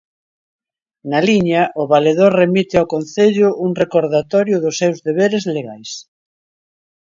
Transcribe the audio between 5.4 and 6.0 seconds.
legais".